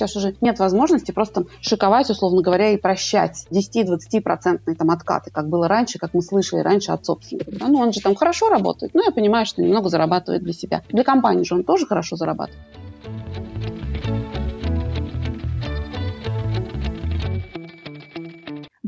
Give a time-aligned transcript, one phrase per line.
[0.00, 5.68] Сейчас уже нет возможности просто шиковать, условно говоря, и прощать 10-20% там откаты, как было
[5.68, 7.50] раньше, как мы слышали раньше от собственника.
[7.52, 7.68] Да?
[7.68, 10.82] Ну, он же там хорошо работает, но я понимаю, что немного зарабатывает для себя.
[10.88, 12.64] Для компании же он тоже хорошо зарабатывает.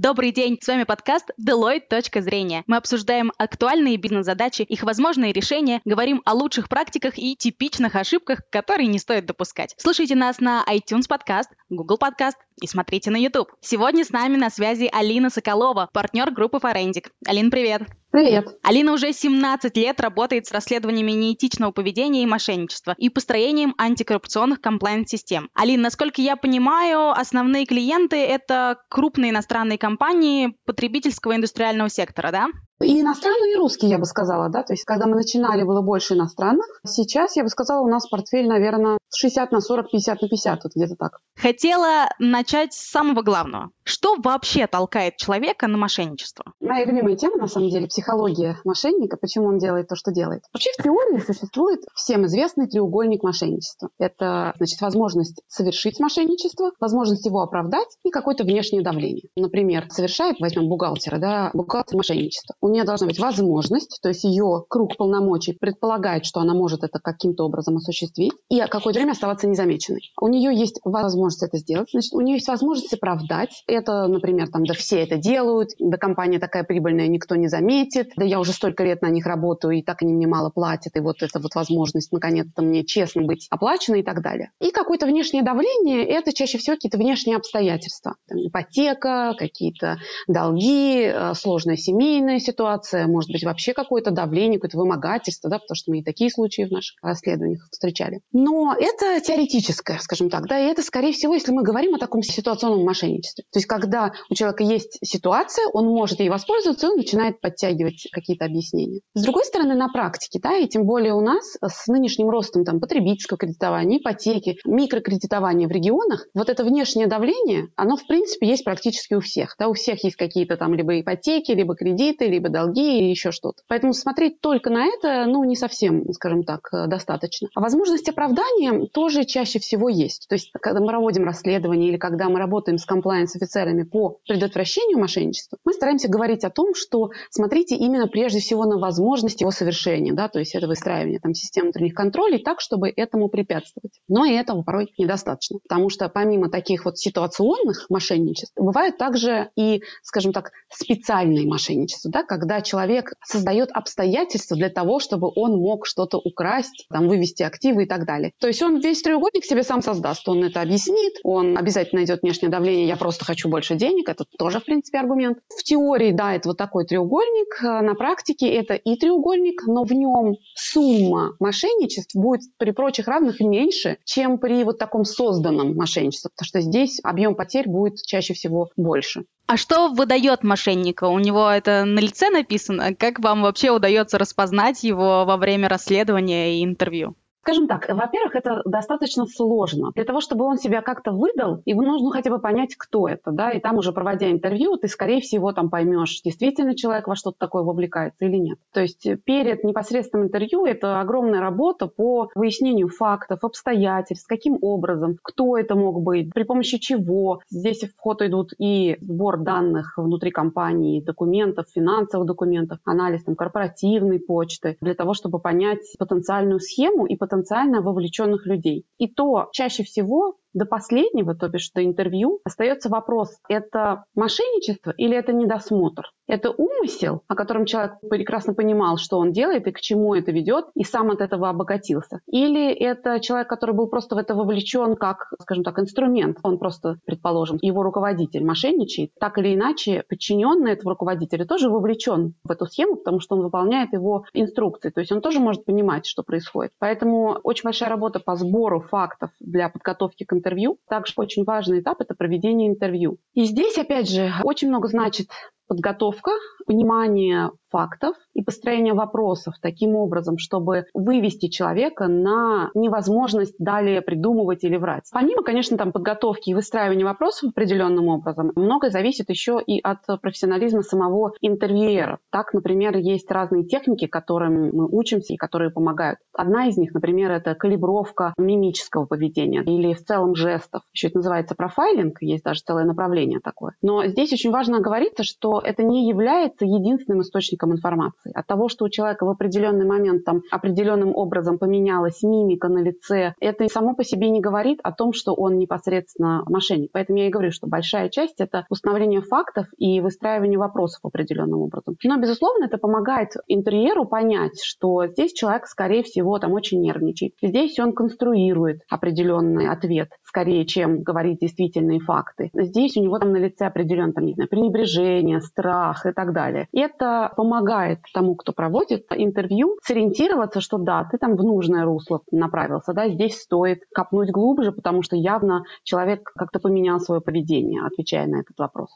[0.02, 1.86] Добрый день, с вами подкаст Deloitte.
[1.88, 2.64] Точка зрения.
[2.66, 8.88] Мы обсуждаем актуальные бизнес-задачи, их возможные решения, говорим о лучших практиках и типичных ошибках, которые
[8.88, 9.76] не стоит допускать.
[9.78, 13.48] Слушайте нас на iTunes подкаст, Google подкаст и смотрите на YouTube.
[13.62, 17.06] Сегодня с нами на связи Алина Соколова, партнер группы Forensic.
[17.26, 17.84] Алин, привет!
[18.10, 18.58] Привет.
[18.62, 25.48] Алина уже 17 лет работает с расследованиями неэтичного поведения и мошенничества и построением антикоррупционных комплайнс-систем.
[25.54, 32.48] Алина, насколько я понимаю, основные клиенты– это крупные иностранные компании потребительского индустриального сектора, да?
[32.82, 34.62] И иностранные, и русские, я бы сказала, да.
[34.62, 36.66] То есть, когда мы начинали, было больше иностранных.
[36.86, 40.72] Сейчас, я бы сказала, у нас портфель, наверное, 60 на 40, 50 на 50, вот
[40.74, 41.18] где-то так.
[41.36, 43.70] Хотела начать с самого главного.
[43.84, 46.44] Что вообще толкает человека на мошенничество?
[46.60, 50.42] Моя любимая тема, на самом деле, психология мошенника, почему он делает то, что делает.
[50.52, 53.90] Вообще в теории существует всем известный треугольник мошенничества.
[53.98, 59.24] Это, значит, возможность совершить мошенничество, возможность его оправдать и какое-то внешнее давление.
[59.36, 62.54] Например, совершает, возьмем бухгалтера, да, бухгалтер мошенничества.
[62.60, 66.98] У нее должна быть возможность, то есть ее круг полномочий предполагает, что она может это
[67.00, 70.12] каким-то образом осуществить и какое-то время оставаться незамеченной.
[70.20, 74.64] У нее есть возможность это сделать, значит, у нее есть возможность оправдать это, например, там,
[74.64, 78.84] да все это делают, да компания такая прибыльная, никто не заметит, да я уже столько
[78.84, 82.12] лет на них работаю, и так они мне мало платят, и вот эта вот возможность
[82.12, 84.50] наконец-то мне честно быть оплаченной и так далее.
[84.60, 88.16] И какое-то внешнее давление– это чаще всего какие-то внешние обстоятельства.
[88.28, 95.50] Там, ипотека, какие-то долги, э, сложная семейная ситуация, может быть, вообще какое-то давление, какое-то вымогательство,
[95.50, 98.20] да, потому что мы и такие случаи в наших расследованиях встречали.
[98.32, 102.22] Но это теоретическое, скажем так, да, и это, скорее всего, если мы говорим о таком
[102.22, 103.44] ситуационном мошенничестве.
[103.52, 108.08] То есть, когда у человека есть ситуация, он может ей воспользоваться, и он начинает подтягивать
[108.12, 109.00] какие-то объяснения.
[109.14, 112.80] С другой стороны, на практике, да, и тем более у нас с нынешним ростом там,
[112.80, 119.14] потребительского кредитования, ипотеки, микрокредитования в регионах, вот это внешнее давление, оно, в принципе, есть практически
[119.14, 119.54] у всех.
[119.58, 123.62] Да, у всех есть какие-то там либо ипотеки, либо кредиты, либо долги или еще что-то.
[123.68, 127.48] Поэтому смотреть только на это, ну, не совсем, скажем так, достаточно.
[127.54, 130.26] А возможность оправдания тоже чаще всего есть.
[130.28, 134.98] То есть, когда мы проводим расследование или когда мы работаем с комплайенс офицерами по предотвращению
[134.98, 140.12] мошенничества, мы стараемся говорить о том, что смотрите именно прежде всего на возможность его совершения,
[140.12, 143.92] да, то есть это выстраивание там, системы внутренних контролей так, чтобы этому препятствовать.
[144.08, 149.82] Но и этого порой недостаточно, потому что помимо таких вот ситуационных мошенничеств, бывают также и,
[150.02, 156.18] скажем так, специальные мошенничества, да, когда человек создает обстоятельства для того, чтобы он мог что-то
[156.18, 158.32] украсть, там, вывести активы и так далее.
[158.40, 162.50] То есть он весь треугольник себе сам создаст, он это объяснит, он обязательно найдет внешнее
[162.50, 165.38] давление, я просто хочу больше денег, это тоже, в принципе, аргумент.
[165.48, 169.92] В теории, да, это вот такой треугольник, э, на практике это и треугольник, но в
[169.92, 176.46] нем сумма мошенничеств будет при прочих равных меньше, чем при вот таком созданном мошенничестве, потому
[176.46, 179.24] что здесь объем потерь будет чаще всего больше.
[179.46, 181.04] А что выдает мошенника?
[181.04, 182.94] У него это на лице написано?
[182.94, 187.16] Как вам вообще удается распознать его во время расследования и интервью?
[187.42, 189.90] Скажем так, во-первых, это достаточно сложно.
[189.96, 193.50] Для того, чтобы он себя как-то выдал, ему нужно хотя бы понять, кто это, да,
[193.50, 197.64] и там уже проводя интервью, ты, скорее всего, там поймешь, действительно человек во что-то такое
[197.64, 198.58] вовлекается или нет.
[198.72, 205.56] То есть перед непосредственным интервью это огромная работа по выяснению фактов, обстоятельств, каким образом, кто
[205.56, 207.40] это мог быть, при помощи чего.
[207.50, 214.20] Здесь в ход идут и сбор данных внутри компании, документов, финансовых документов, анализ там, корпоративной
[214.20, 218.84] почты, для того, чтобы понять потенциальную схему и потенциальную потенциально вовлеченных людей.
[218.98, 225.16] И то чаще всего до последнего, то бишь до интервью, остается вопрос, это мошенничество или
[225.16, 226.10] это недосмотр?
[226.28, 230.66] Это умысел, о котором человек прекрасно понимал, что он делает и к чему это ведет,
[230.74, 232.20] и сам от этого обогатился?
[232.26, 236.38] Или это человек, который был просто в это вовлечен как, скажем так, инструмент?
[236.42, 239.10] Он просто, предположим, его руководитель мошенничает.
[239.18, 243.92] Так или иначе, подчиненный этого руководителя тоже вовлечен в эту схему, потому что он выполняет
[243.92, 244.90] его инструкции.
[244.90, 246.72] То есть он тоже может понимать, что происходит.
[246.78, 250.41] Поэтому очень большая работа по сбору фактов для подготовки к.
[250.88, 253.18] Также очень важный этап– это проведение интервью.
[253.34, 255.28] И здесь, опять же, очень много значит
[255.68, 256.32] подготовка,
[256.66, 264.76] понимание фактов и построение вопросов таким образом, чтобы вывести человека на невозможность далее придумывать или
[264.76, 265.08] врать.
[265.12, 270.82] Помимо, конечно, там подготовки и выстраивания вопросов определенным образом, многое зависит еще и от профессионализма
[270.82, 272.18] самого интервьюера.
[272.30, 276.18] Так, например, есть разные техники, которым мы учимся и которые помогают.
[276.34, 280.82] Одна из них, например, это калибровка мимического поведения или в целом жестов.
[280.92, 283.74] Еще это называется профайлинг, есть даже целое направление такое.
[283.80, 288.32] Но здесь очень важно оговориться, что это не является единственным источником информации.
[288.34, 293.34] От того, что у человека в определенный момент там определенным образом поменялась мимика на лице,
[293.40, 296.90] это само по себе не говорит о том, что он непосредственно мошенник.
[296.92, 301.96] Поэтому я и говорю, что большая часть– это установление фактов и выстраивание вопросов определенным образом.
[302.04, 307.32] Но, безусловно, это помогает интерьеру понять, что здесь человек, скорее всего, там очень нервничает.
[307.42, 312.50] Здесь он конструирует определенный ответ, скорее, чем говорит действительные факты.
[312.54, 316.68] Здесь у него там на лице определенное там, не знаю, пренебрежение, страх и так далее.
[316.72, 322.22] И это помогает тому, кто проводит интервью, сориентироваться, что да, ты там в нужное русло
[322.30, 328.26] направился, да, здесь стоит копнуть глубже, потому что явно человек как-то поменял свое поведение, отвечая
[328.26, 328.88] на этот вопрос.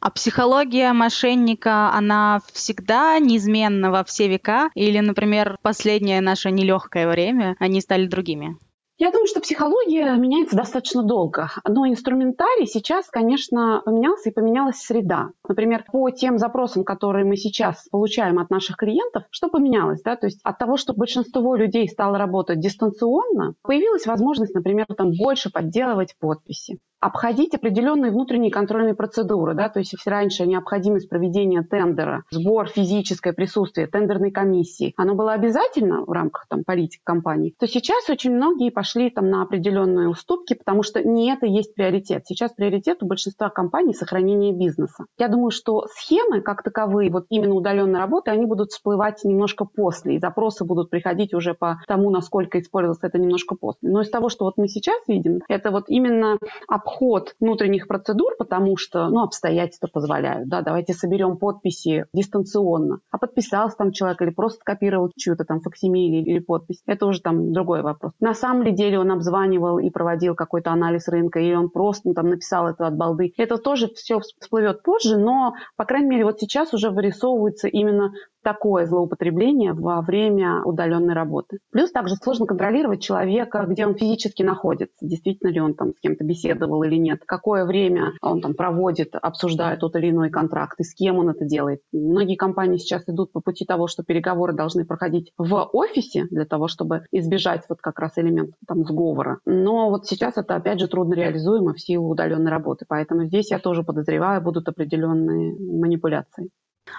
[0.00, 4.70] А психология мошенника, она всегда неизменна во все века?
[4.74, 8.56] Или, например, последнее наше нелегкое время, они стали другими?
[9.02, 11.50] Я думаю, что психология меняется достаточно долго.
[11.66, 15.30] Но инструментарий сейчас, конечно, поменялся и поменялась среда.
[15.48, 20.02] Например, по тем запросам, которые мы сейчас получаем от наших клиентов, что поменялось?
[20.02, 20.16] Да?
[20.16, 25.50] То есть от того, что большинство людей стало работать дистанционно, появилась возможность, например, там больше
[25.50, 29.54] подделывать подписи обходить определенные внутренние контрольные процедуры.
[29.54, 29.68] Да?
[29.68, 36.04] То есть если раньше необходимость проведения тендера, сбор, физическое присутствие тендерной комиссии, оно было обязательно
[36.04, 40.82] в рамках там, политики компании, то сейчас очень многие пошли там, на определенные уступки, потому
[40.82, 42.26] что не это есть приоритет.
[42.26, 45.06] Сейчас приоритет у большинства компаний сохранение бизнеса.
[45.18, 50.16] Я думаю, что схемы как таковые, вот именно удаленной работы, они будут всплывать немножко после,
[50.16, 53.90] и запросы будут приходить уже по тому, насколько использовалось это немножко после.
[53.90, 56.38] Но из того, что вот мы сейчас видим, это вот именно
[56.68, 60.48] обход обход внутренних процедур, потому что ну, обстоятельства позволяют.
[60.48, 63.00] Да, давайте соберем подписи дистанционно.
[63.10, 66.82] А подписался там человек или просто скопировал чью-то там факсимили или подпись.
[66.86, 68.12] Это уже там другой вопрос.
[68.20, 72.14] На самом ли деле он обзванивал и проводил какой-то анализ рынка, или он просто ну,
[72.14, 73.32] там написал это от балды.
[73.36, 78.86] Это тоже все всплывет позже, но, по крайней мере, вот сейчас уже вырисовывается именно такое
[78.86, 81.58] злоупотребление во время удаленной работы.
[81.70, 86.24] Плюс также сложно контролировать человека, где он физически находится, действительно ли он там с кем-то
[86.24, 90.94] беседовал или нет, какое время он там проводит, обсуждая тот или иной контракт и с
[90.94, 91.80] кем он это делает.
[91.92, 96.68] Многие компании сейчас идут по пути того, что переговоры должны проходить в офисе для того,
[96.68, 99.38] чтобы избежать вот как раз элемент там сговора.
[99.44, 103.58] Но вот сейчас это опять же трудно реализуемо в силу удаленной работы, поэтому здесь я
[103.58, 106.50] тоже подозреваю, будут определенные манипуляции.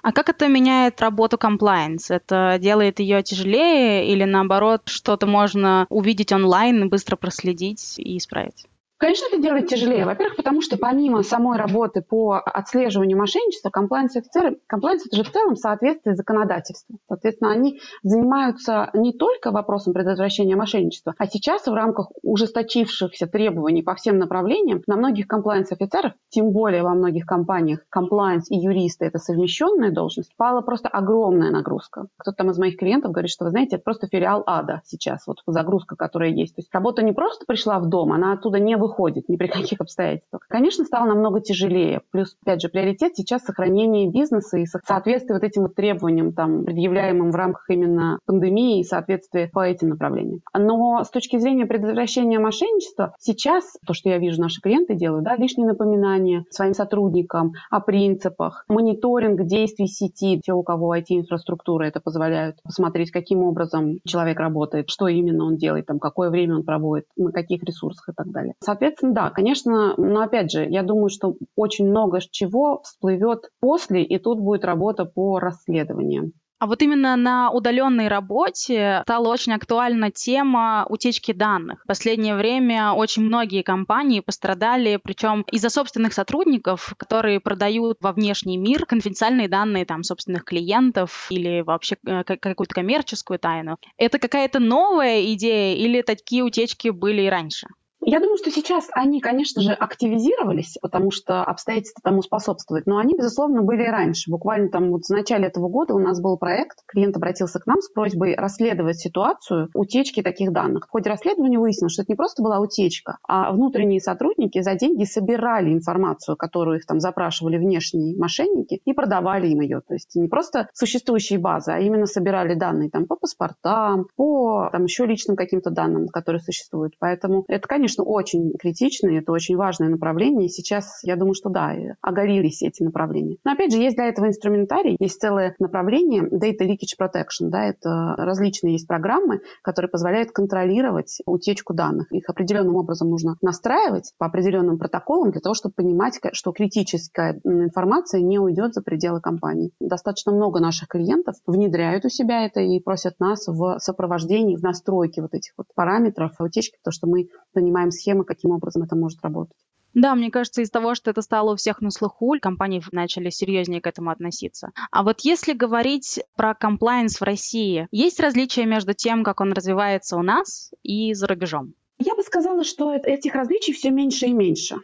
[0.03, 2.05] А как это меняет работу compliance?
[2.09, 8.65] Это делает ее тяжелее или наоборот что-то можно увидеть онлайн быстро проследить и исправить?
[9.01, 10.05] Конечно, это делает тяжелее.
[10.05, 15.55] Во-первых, потому что помимо самой работы по отслеживанию мошенничества, комплайенс-офицеры, комплайенс это же в целом
[15.55, 16.99] соответствие законодательству.
[17.07, 23.95] Соответственно, они занимаются не только вопросом предотвращения мошенничества, а сейчас в рамках ужесточившихся требований по
[23.95, 29.89] всем направлениям на многих комплайенс-офицеров, тем более во многих компаниях, комплайенс и юристы– это совмещенная
[29.89, 32.05] должность, пала просто огромная нагрузка.
[32.19, 35.37] Кто-то там из моих клиентов говорит, что, вы знаете, это просто филиал ада сейчас, вот
[35.47, 36.53] загрузка, которая есть.
[36.53, 39.47] То есть работа не просто пришла в дом, она оттуда не выходит выходит ни при
[39.47, 40.45] каких обстоятельствах.
[40.47, 42.01] Конечно, стало намного тяжелее.
[42.11, 47.31] Плюс, опять же, приоритет сейчас сохранение бизнеса и соответствие вот этим вот требованиям, там, предъявляемым
[47.31, 50.41] в рамках именно пандемии и соответствие по этим направлениям.
[50.53, 55.35] Но с точки зрения предотвращения мошенничества, сейчас то, что я вижу, наши клиенты делают, да,
[55.35, 62.57] лишние напоминания своим сотрудникам о принципах, мониторинг действий сети, те, у кого IT-инфраструктура это позволяют,
[62.63, 67.31] посмотреть, каким образом человек работает, что именно он делает, там, какое время он проводит, на
[67.31, 68.55] каких ресурсах и так далее.
[68.81, 74.17] Соответственно, да, конечно, но опять же, я думаю, что очень много чего всплывет после, и
[74.17, 76.31] тут будет работа по расследованиям.
[76.57, 81.83] А вот именно на удаленной работе стала очень актуальна тема утечки данных.
[81.83, 88.57] В последнее время очень многие компании пострадали, причем из-за собственных сотрудников, которые продают во внешний
[88.57, 93.77] мир конфиденциальные данные там собственных клиентов или вообще э, какую-то коммерческую тайну.
[93.97, 97.67] Это какая-то новая идея или такие утечки были и раньше?
[98.03, 103.15] Я думаю, что сейчас они, конечно же, активизировались, потому что обстоятельства тому способствуют, но они,
[103.15, 104.31] безусловно, были и раньше.
[104.31, 107.79] Буквально там вот в начале этого года у нас был проект, клиент обратился к нам
[107.79, 110.87] с просьбой расследовать ситуацию утечки таких данных.
[110.87, 115.03] В ходе расследования выяснилось, что это не просто была утечка, а внутренние сотрудники за деньги
[115.03, 119.81] собирали информацию, которую их там запрашивали внешние мошенники, и продавали им ее.
[119.87, 124.85] То есть не просто существующие базы, а именно собирали данные там по паспортам, по там
[124.85, 126.93] еще личным каким-то данным, которые существуют.
[126.99, 130.45] Поэтому это, конечно, конечно, очень критичные, это очень важное направление.
[130.45, 133.37] И сейчас, я думаю, что да, оголились эти направления.
[133.43, 137.49] Но опять же, есть для этого инструментарий, есть целое направление Data Leakage Protection.
[137.49, 142.11] Да, это различные есть программы, которые позволяют контролировать утечку данных.
[142.11, 148.21] Их определенным образом нужно настраивать по определенным протоколам для того, чтобы понимать, что критическая информация
[148.21, 149.71] не уйдет за пределы компании.
[149.79, 155.21] Достаточно много наших клиентов внедряют у себя это и просят нас в сопровождении, в настройке
[155.21, 159.21] вот этих вот параметров утечки, потому что мы понимаем, понимаем схемы, каким образом это может
[159.23, 159.57] работать.
[159.93, 163.81] Да, мне кажется, из того, что это стало у всех на слуху, компании начали серьезнее
[163.81, 164.71] к этому относиться.
[164.89, 170.15] А вот если говорить про комплайенс в России, есть различия между тем, как он развивается
[170.15, 171.73] у нас и за рубежом?
[171.99, 174.77] Я бы сказала, что этих различий все меньше и меньше.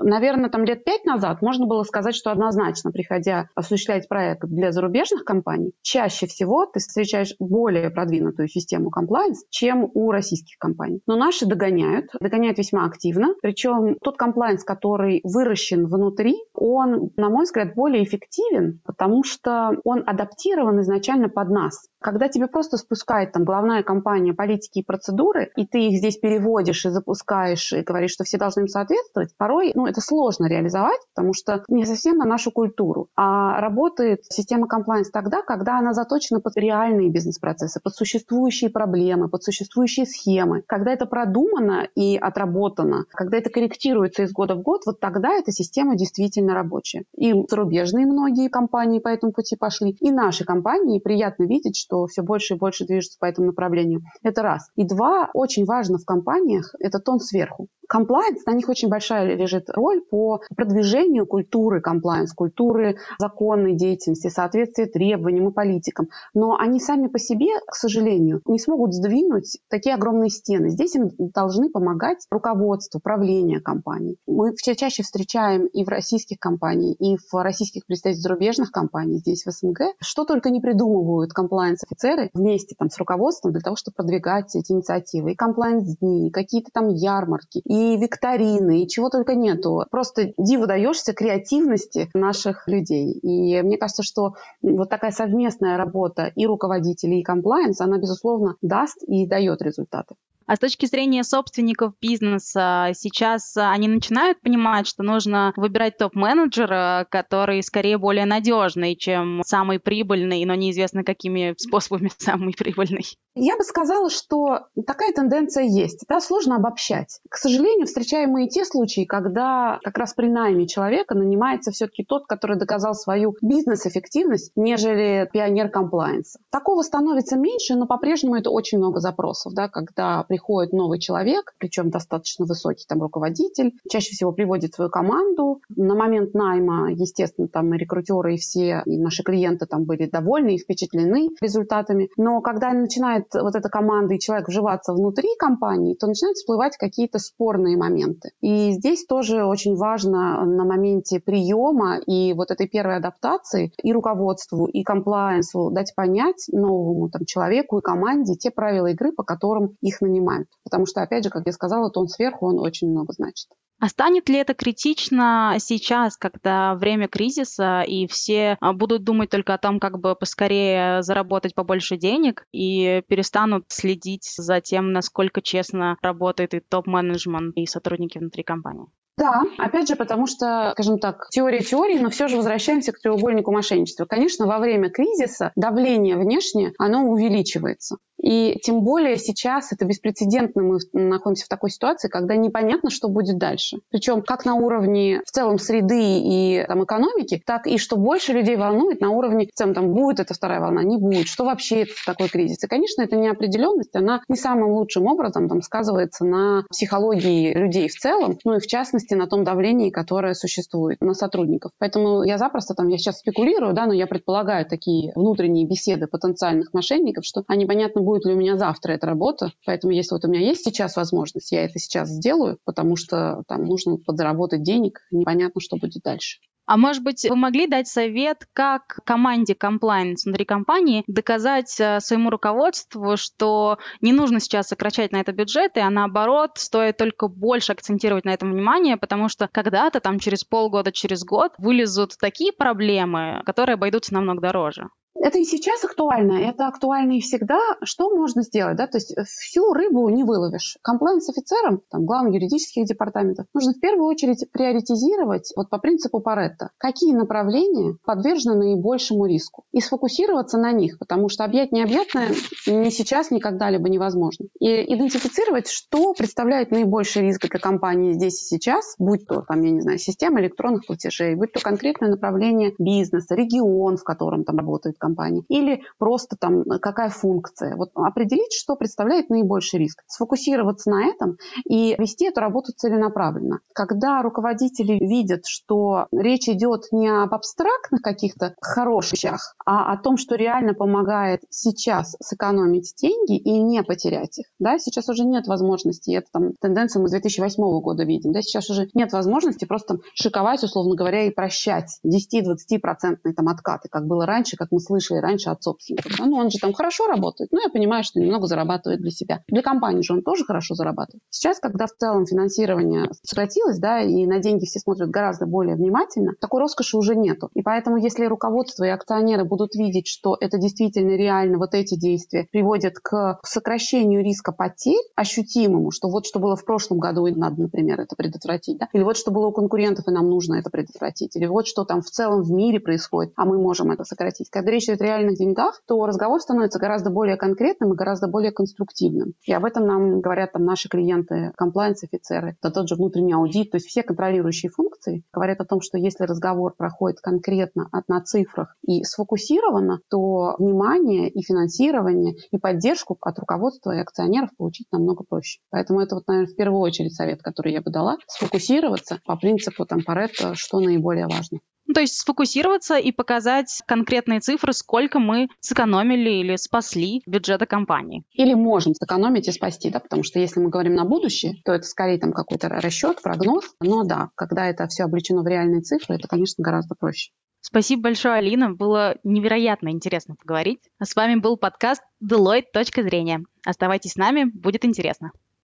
[0.00, 5.24] Наверное, там лет пять назад можно было сказать, что однозначно, приходя осуществлять проект для зарубежных
[5.24, 11.00] компаний, чаще всего ты встречаешь более продвинутую систему compliance, чем у российских компаний.
[11.06, 13.34] Но наши догоняют, догоняют весьма активно.
[13.42, 20.02] Причем тот compliance, который выращен внутри, он, на мой взгляд, более эффективен, потому что он
[20.06, 21.88] адаптирован изначально под нас.
[22.00, 26.84] Когда тебе просто спускает там главная компания политики и процедуры, и ты их здесь переводишь
[26.84, 31.34] и запускаешь, и говоришь, что все должны им соответствовать, порой ну, это сложно реализовать, потому
[31.34, 33.08] что не совсем на нашу культуру.
[33.16, 39.42] А работает система compliance тогда, когда она заточена под реальные бизнес-процессы, под существующие проблемы, под
[39.42, 40.62] существующие схемы.
[40.66, 45.52] Когда это продумано и отработано, когда это корректируется из года в год, вот тогда эта
[45.52, 47.04] система действительно рабочая.
[47.16, 51.00] И зарубежные многие компании по этому пути пошли, и наши компании.
[51.00, 54.02] Приятно видеть, что все больше и больше движется по этому направлению.
[54.22, 54.68] Это раз.
[54.76, 57.68] И два, очень важно в компаниях, это тон сверху.
[57.88, 64.86] Комплайенс, на них очень большая лежит роль по продвижению культуры комплайенс, культуры законной деятельности, соответствия
[64.86, 66.08] требованиям и политикам.
[66.34, 70.70] Но они сами по себе, к сожалению, не смогут сдвинуть такие огромные стены.
[70.70, 74.16] Здесь им должны помогать руководство, правление компаний.
[74.26, 79.44] Мы все чаще встречаем и в российских компаниях, и в российских представителях зарубежных компаний, здесь
[79.44, 84.54] в СНГ, что только не придумывают комплайенс-офицеры вместе там, с руководством для того, чтобы продвигать
[84.56, 85.32] эти инициативы.
[85.32, 89.84] И комплайенс-дни, какие-то там ярмарки, и викторины, и чего только нету.
[89.90, 93.12] Просто диву даешься креативности наших людей.
[93.12, 99.02] И мне кажется, что вот такая совместная работа и руководителей, и комплайенс, она, безусловно, даст
[99.06, 100.14] и дает результаты.
[100.46, 107.62] А с точки зрения собственников бизнеса, сейчас они начинают понимать, что нужно выбирать топ-менеджера, который
[107.62, 113.04] скорее более надежный, чем самый прибыльный, но неизвестно какими способами самый прибыльный.
[113.36, 116.04] Я бы сказала, что такая тенденция есть.
[116.08, 117.18] Да, сложно обобщать.
[117.28, 122.26] К сожалению, встречаем и те случаи, когда как раз при найме человека нанимается все-таки тот,
[122.26, 126.38] который доказал свою бизнес-эффективность, нежели пионер комплайенса.
[126.50, 131.90] Такого становится меньше, но по-прежнему это очень много запросов, да, когда приходит новый человек, причем
[131.90, 135.60] достаточно высокий там руководитель, чаще всего приводит свою команду.
[135.76, 140.56] На момент найма, естественно, там и рекрутеры, и все, и наши клиенты там были довольны
[140.56, 142.10] и впечатлены результатами.
[142.16, 147.20] Но когда начинает вот эта команда и человек вживаться внутри компании, то начинают всплывать какие-то
[147.20, 148.30] спорные моменты.
[148.40, 154.66] И здесь тоже очень важно на моменте приема и вот этой первой адаптации и руководству,
[154.66, 160.00] и комплайенсу дать понять новому там, человеку и команде те правила игры, по которым их
[160.00, 160.48] нанимают понимают.
[160.64, 163.48] Потому что, опять же, как я сказала, тон сверху, он очень много значит.
[163.80, 169.52] А станет ли это критично сейчас, когда время кризиса, и все а, будут думать только
[169.52, 175.98] о том, как бы поскорее заработать побольше денег, и перестанут следить за тем, насколько честно
[176.02, 178.86] работает и топ-менеджмент, и сотрудники внутри компании?
[179.16, 183.52] Да, опять же, потому что, скажем так, теория теории, но все же возвращаемся к треугольнику
[183.52, 184.06] мошенничества.
[184.06, 187.98] Конечно, во время кризиса давление внешнее, оно увеличивается.
[188.24, 193.36] И тем более сейчас это беспрецедентно, мы находимся в такой ситуации, когда непонятно, что будет
[193.36, 193.80] дальше.
[193.90, 198.56] Причем как на уровне в целом среды и там, экономики, так и что больше людей
[198.56, 201.92] волнует на уровне в целом, там, будет эта вторая волна, не будет, что вообще это
[202.06, 202.64] такой кризис.
[202.64, 207.98] И, конечно, эта неопределенность, она не самым лучшим образом там, сказывается на психологии людей в
[207.98, 211.72] целом, ну и в частности на том давлении, которое существует на сотрудников.
[211.78, 216.72] Поэтому я запросто там, я сейчас спекулирую, да, но я предполагаю такие внутренние беседы потенциальных
[216.72, 219.52] мошенников, что они, понятно, будут будет ли у меня завтра эта работа.
[219.66, 223.64] Поэтому если вот у меня есть сейчас возможность, я это сейчас сделаю, потому что там
[223.64, 226.38] нужно подзаработать денег, непонятно, что будет дальше.
[226.66, 232.30] А может быть, вы могли дать совет, как команде compliance внутри компании доказать э, своему
[232.30, 238.24] руководству, что не нужно сейчас сокращать на это бюджеты, а наоборот, стоит только больше акцентировать
[238.24, 243.74] на этом внимание, потому что когда-то, там через полгода, через год вылезут такие проблемы, которые
[243.74, 244.88] обойдутся намного дороже.
[245.20, 247.60] Это и сейчас актуально, это актуально и всегда.
[247.82, 248.76] Что можно сделать?
[248.76, 248.86] Да?
[248.86, 250.76] То есть всю рыбу не выловишь.
[250.82, 257.14] Комплайнс-офицерам, там, главам юридических департаментов, нужно в первую очередь приоритизировать вот по принципу Паретта, какие
[257.14, 262.28] направления подвержены наибольшему риску, и сфокусироваться на них, потому что объять необъятное
[262.66, 264.46] ни сейчас, ни когда-либо невозможно.
[264.58, 269.70] И идентифицировать, что представляет наибольший риск для компании здесь и сейчас, будь то, там, я
[269.70, 274.96] не знаю, система электронных платежей, будь то конкретное направление бизнеса, регион, в котором там работает
[275.04, 277.76] компании, или просто там какая функция.
[277.76, 281.36] Вот определить, что представляет наибольший риск, сфокусироваться на этом
[281.68, 283.60] и вести эту работу целенаправленно.
[283.74, 290.16] Когда руководители видят, что речь идет не об абстрактных каких-то хороших вещах, а о том,
[290.16, 294.46] что реально помогает сейчас сэкономить деньги и не потерять их.
[294.58, 298.70] Да, сейчас уже нет возможности, это там тенденция мы с 2008 года видим, да, сейчас
[298.70, 304.56] уже нет возможности просто шиковать, условно говоря, и прощать 10-20% там откаты, как было раньше,
[304.56, 306.18] как мы слышали слышали раньше от собственников.
[306.18, 309.42] Ну, он же там хорошо работает, но я понимаю, что немного зарабатывает для себя.
[309.48, 311.22] Для компании же он тоже хорошо зарабатывает.
[311.30, 316.32] Сейчас, когда в целом финансирование сократилось, да, и на деньги все смотрят гораздо более внимательно,
[316.40, 317.50] такой роскоши уже нету.
[317.54, 322.46] И поэтому, если руководство и акционеры будут видеть, что это действительно реально, вот эти действия
[322.50, 327.62] приводят к сокращению риска потерь ощутимому, что вот что было в прошлом году, и надо,
[327.62, 331.36] например, это предотвратить, да, или вот что было у конкурентов, и нам нужно это предотвратить,
[331.36, 334.50] или вот что там в целом в мире происходит, а мы можем это сократить.
[334.50, 338.52] Когда речь идет о реальных деньгах, то разговор становится гораздо более конкретным и гораздо более
[338.52, 339.34] конструктивным.
[339.44, 343.76] И об этом нам говорят там наши клиенты, комплайнс-офицеры, это тот же внутренний аудит, то
[343.76, 349.04] есть все контролирующие функции говорят о том, что если разговор проходит конкретно на цифрах и
[349.04, 355.60] сфокусированно, то внимание и финансирование и поддержку от руководства и акционеров получить намного проще.
[355.70, 359.84] Поэтому это вот, наверное, в первую очередь совет, который я бы дала, сфокусироваться по принципу
[359.86, 361.60] там Паретта, что наиболее важно.
[361.86, 368.24] Ну, то есть сфокусироваться и показать конкретные цифры, сколько мы сэкономили или спасли бюджета компании.
[368.32, 371.84] Или можем сэкономить и спасти, да, потому что если мы говорим на будущее, то это
[371.84, 373.64] скорее там какой-то расчет, прогноз.
[373.80, 377.30] Но да, когда это все облечено в реальные цифры, это, конечно, гораздо проще.
[377.60, 378.74] Спасибо большое, Алина.
[378.74, 380.80] Было невероятно интересно поговорить.
[380.98, 382.66] А с вами был подкаст Deloitte.
[382.74, 383.42] Точка зрения.
[383.64, 385.32] Оставайтесь с нами, будет интересно.